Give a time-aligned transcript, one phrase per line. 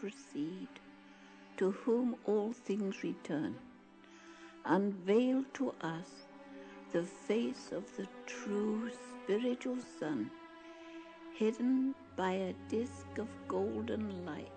[0.00, 0.68] proceed,
[1.58, 3.54] to whom all things return,
[4.64, 6.24] unveil to us
[6.92, 10.30] the face of the true spiritual Sun,
[11.34, 14.50] hidden by a disk of golden light,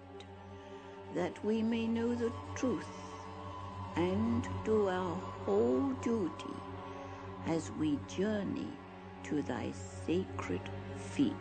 [1.13, 2.95] that we may know the truth
[3.95, 6.55] and do our whole duty
[7.47, 8.71] as we journey
[9.23, 9.71] to thy
[10.05, 10.61] sacred
[10.97, 11.33] feet.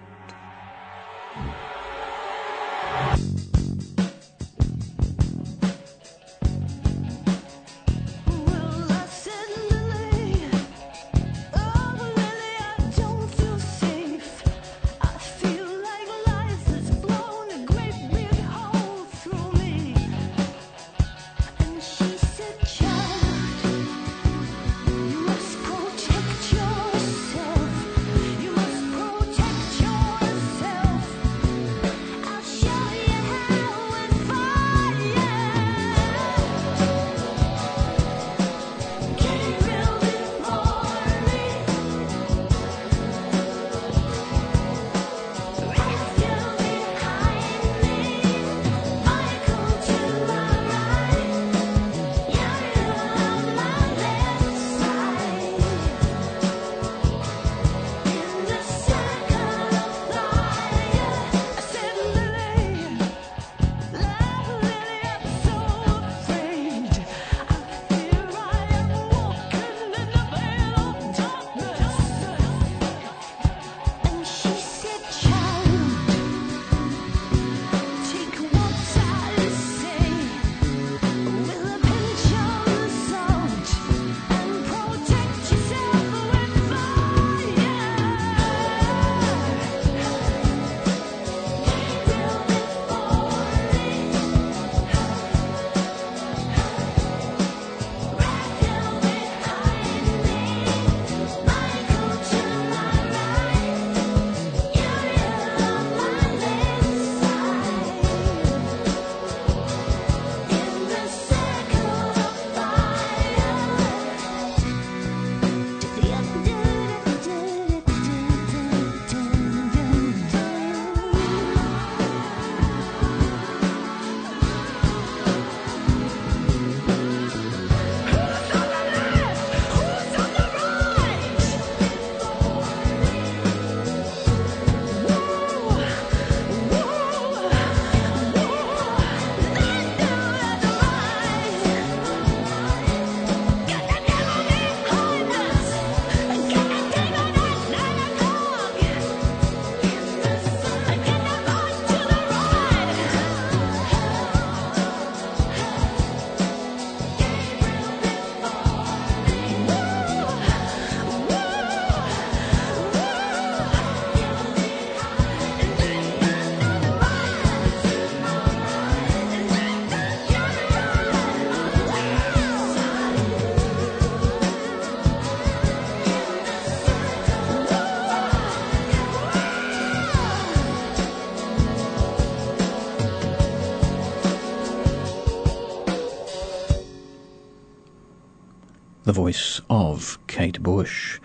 [190.63, 191.19] Bush.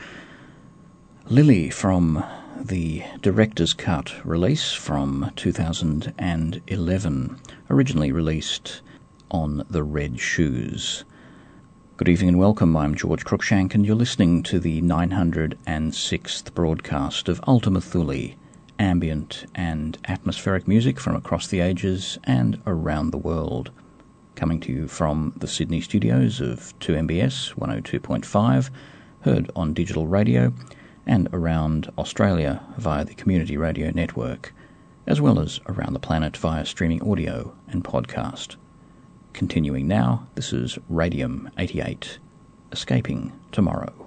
[1.30, 2.24] Lily from
[2.60, 7.38] the director's cut release from 2011,
[7.70, 8.82] originally released
[9.30, 11.06] on the Red Shoes.
[11.98, 12.76] Good evening and welcome.
[12.76, 18.32] I'm George Cruikshank, and you're listening to the 906th broadcast of Ultima Thule,
[18.80, 23.70] ambient and atmospheric music from across the ages and around the world
[24.38, 28.70] coming to you from the Sydney studios of 2MBS 102.5,
[29.28, 30.54] heard on digital radio,
[31.06, 34.54] and around Australia via the Community Radio Network,
[35.06, 38.56] as well as around the planet via streaming audio and podcast.
[39.34, 42.20] Continuing now, this is Radium 88,
[42.72, 44.07] Escaping Tomorrow.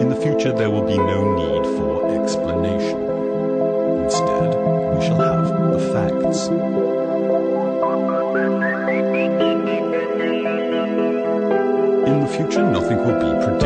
[0.00, 3.00] In the future, there will be no need for explanation.
[4.04, 4.54] Instead,
[4.94, 6.48] we shall have the facts.
[12.06, 13.65] In the future, nothing will be predicted.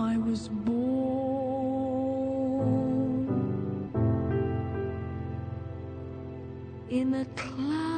[0.00, 0.80] I was born
[6.88, 7.89] in a cloud.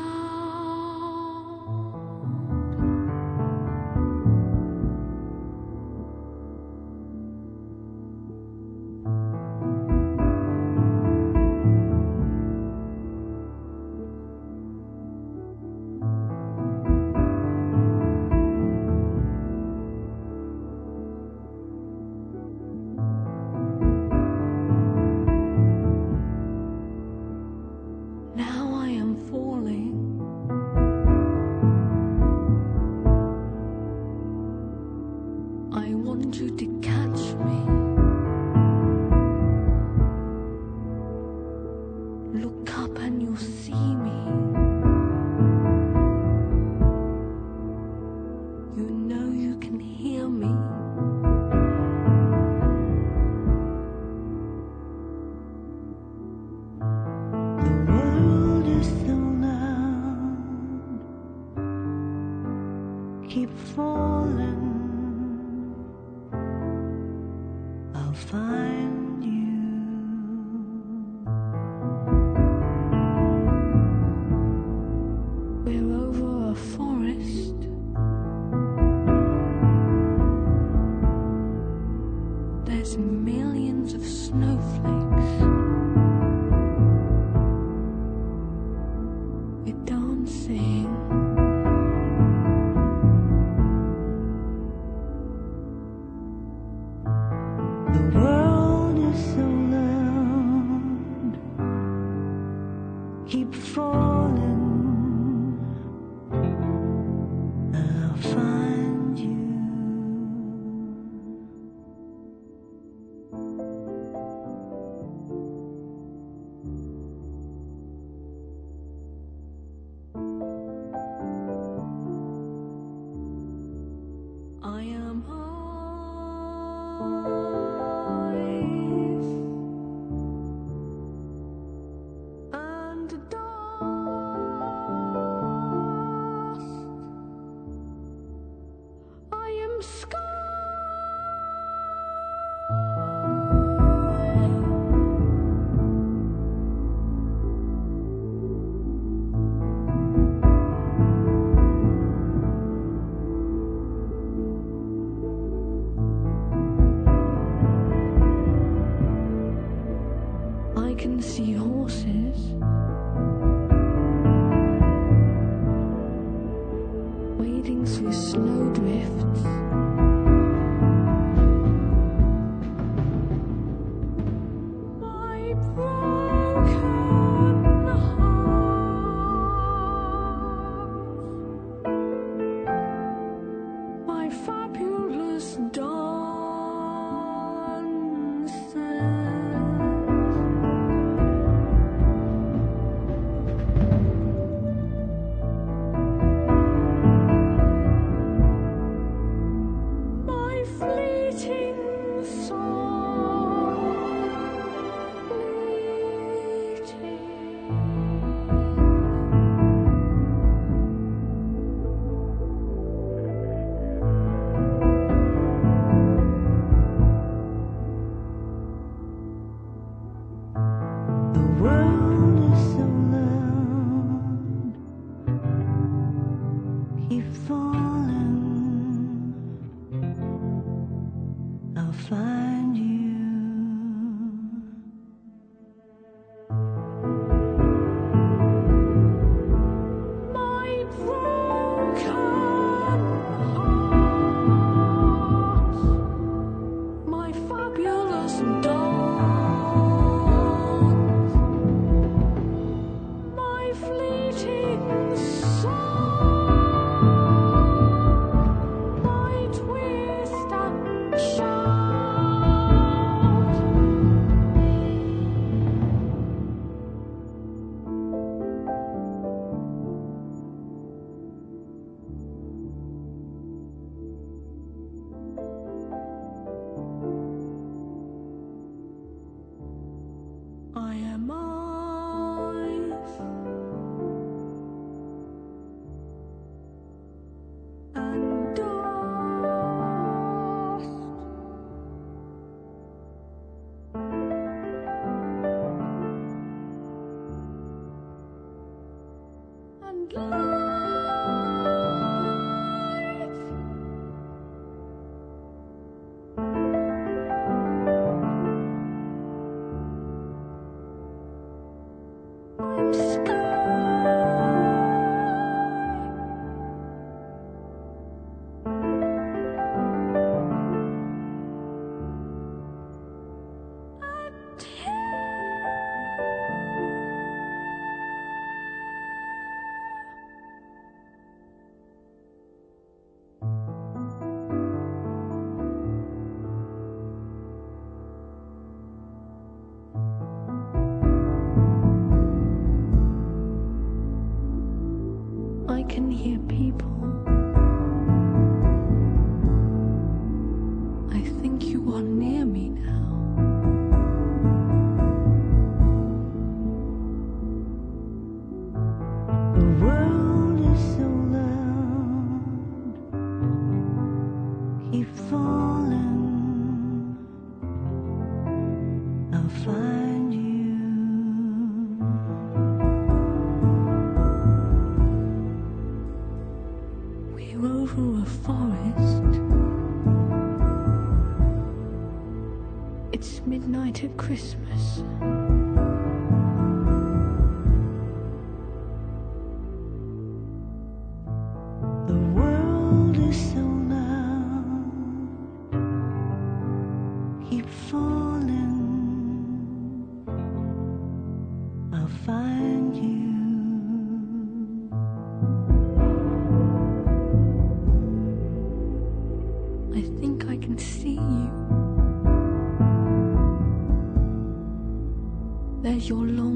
[416.08, 416.51] 有龙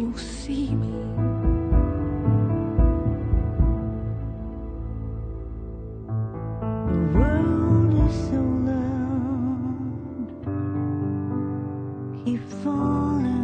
[0.00, 0.92] you'll see me.
[6.88, 9.84] The world is so loud,
[12.24, 13.39] keep falling.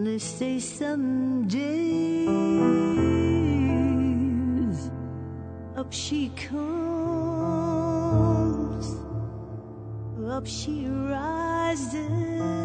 [0.04, 2.26] They say someday
[5.76, 6.56] up she comes,
[10.28, 12.59] up she rises.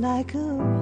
[0.00, 0.77] Like a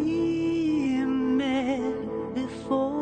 [0.00, 2.92] we met before.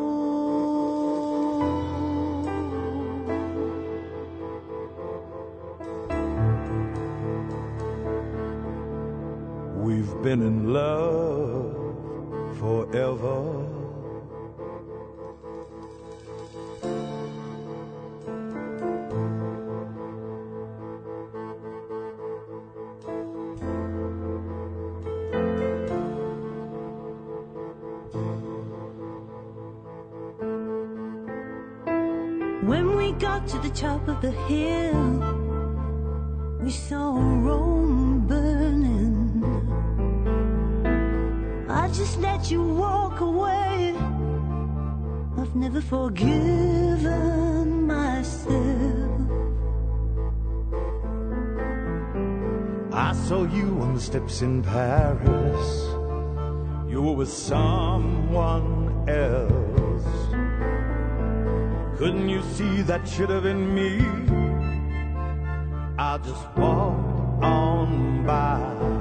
[9.77, 11.77] We've been in love
[12.59, 13.60] forever.
[33.21, 35.21] got to the top of the hill,
[36.63, 39.45] we saw Rome burning.
[41.69, 43.95] I just let you walk away.
[45.37, 47.07] I've never forgiven
[47.87, 49.21] myself.
[52.93, 55.89] I saw you on the steps in Paris.
[56.91, 59.60] You were with someone else.
[62.01, 64.01] Couldn't you see that should have been me?
[65.99, 69.00] I just walked on by.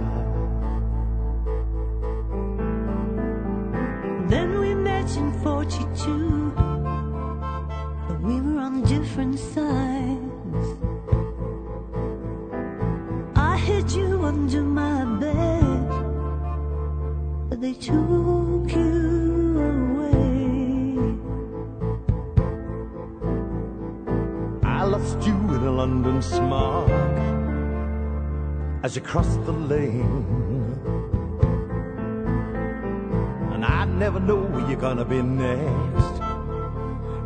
[35.10, 36.20] be next,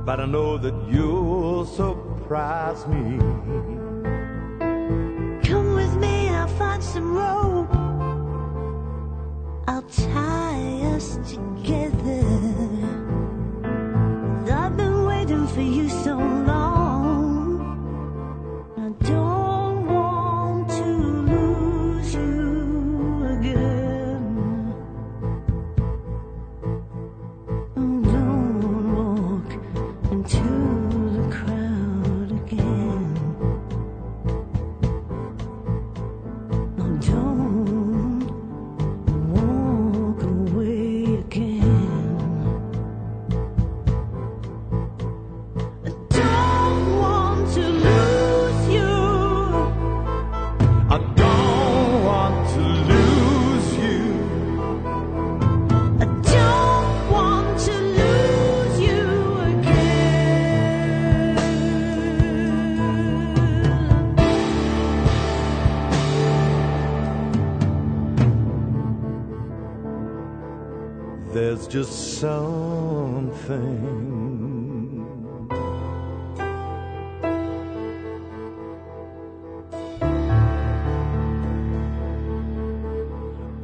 [0.05, 3.72] but I know that you'll surprise me.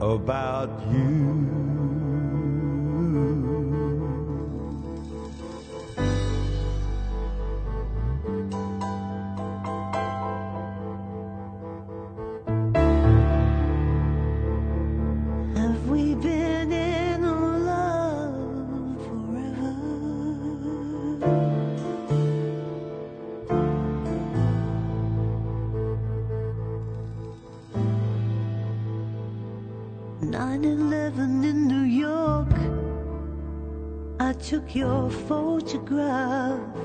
[0.10, 1.79] about you.
[34.76, 36.79] your photograph.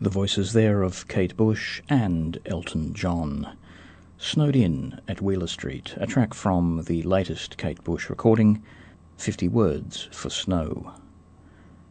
[0.00, 3.56] The voices there of Kate Bush and Elton John.
[4.16, 8.62] Snowed In at Wheeler Street, a track from the latest Kate Bush recording,
[9.16, 10.92] 50 Words for Snow.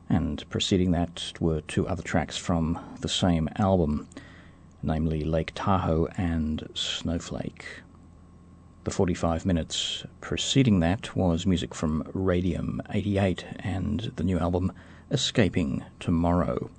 [0.08, 4.08] And preceding that were two other tracks from the same album,
[4.82, 7.82] namely Lake Tahoe and Snowflake.
[8.86, 14.72] The 45 minutes preceding that was music from Radium 88 and the new album
[15.12, 16.70] Escaping Tomorrow.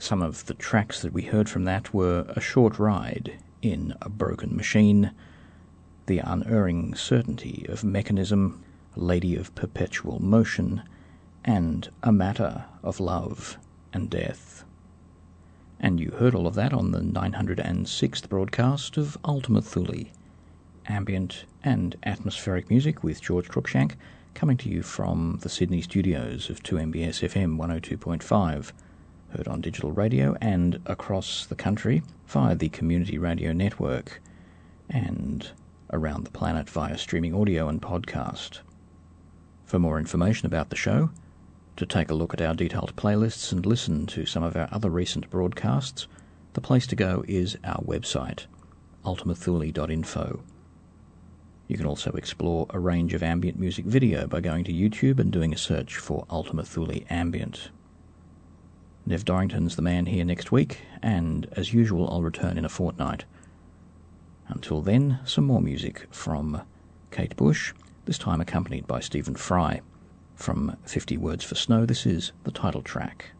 [0.00, 4.08] Some of the tracks that we heard from that were A Short Ride in a
[4.08, 5.10] Broken Machine,
[6.06, 8.62] The Unerring Certainty of Mechanism,
[8.94, 10.82] Lady of Perpetual Motion,
[11.44, 13.58] and A Matter of Love
[13.92, 14.64] and Death.
[15.80, 20.06] And you heard all of that on the 906th broadcast of Ultima Thule,
[20.86, 23.96] ambient and atmospheric music with George Cruikshank,
[24.34, 28.72] coming to you from the Sydney studios of 2MBS FM 102.5
[29.30, 34.20] heard on digital radio and across the country via the Community Radio Network
[34.88, 35.50] and
[35.92, 38.60] around the planet via streaming audio and podcast.
[39.64, 41.10] For more information about the show,
[41.76, 44.90] to take a look at our detailed playlists and listen to some of our other
[44.90, 46.08] recent broadcasts,
[46.54, 48.46] the place to go is our website,
[49.04, 50.42] ultimathule.info.
[51.68, 55.30] You can also explore a range of ambient music video by going to YouTube and
[55.30, 57.70] doing a search for Ultima Thule Ambient.
[59.08, 63.24] Nev Dorrington's the man here next week, and as usual, I'll return in a fortnight.
[64.48, 66.60] Until then, some more music from
[67.10, 67.72] Kate Bush,
[68.04, 69.80] this time accompanied by Stephen Fry.
[70.34, 73.30] From 50 Words for Snow, this is the title track.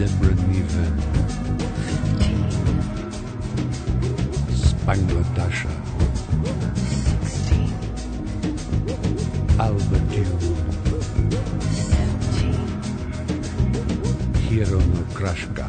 [0.00, 0.94] Zebra Niven.
[4.50, 5.68] Spangladasha.
[9.58, 10.38] Alba Dune.
[14.48, 14.80] Hero
[15.12, 15.66] Krashka.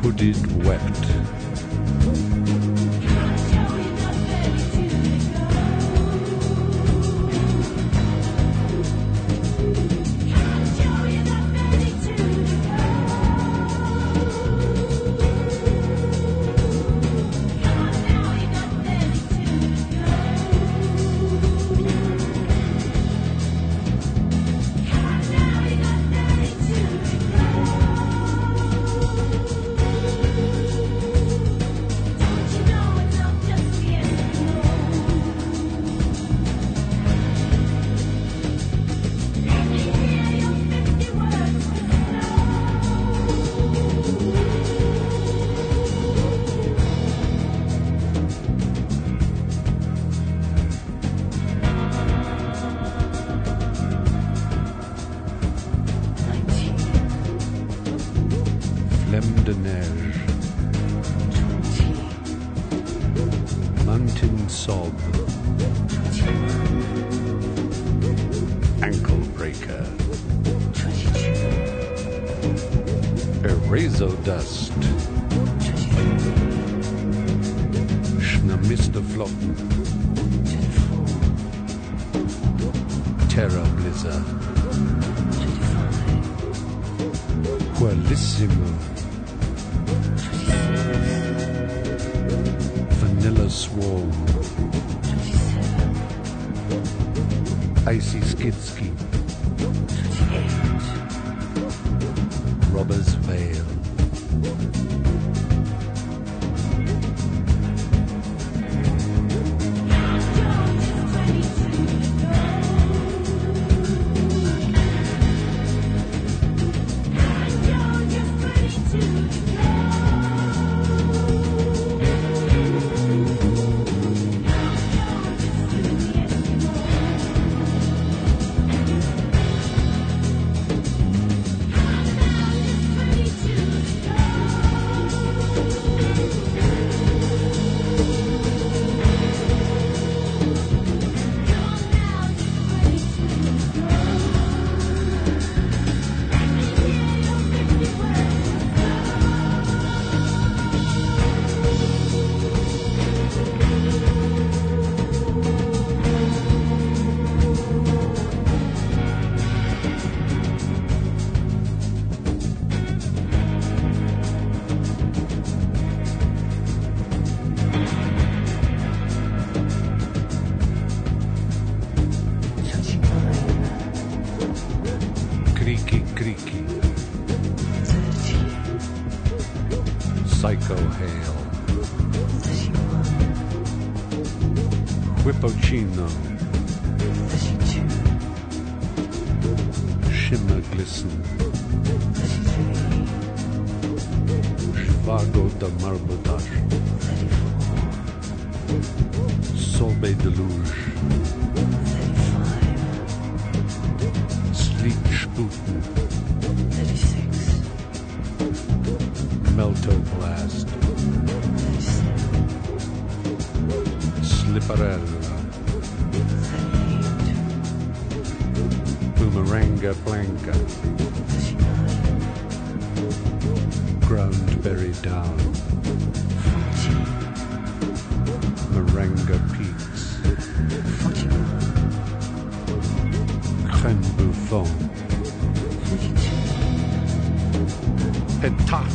[0.00, 1.13] Hooded Wept.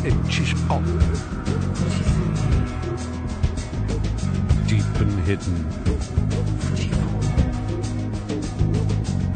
[0.09, 0.83] inches up.
[4.67, 5.55] Deep and hidden.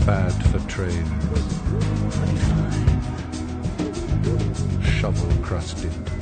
[0.05, 1.09] Bad for trains.
[4.83, 6.12] Shovel crusted.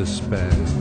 [0.00, 0.79] despair.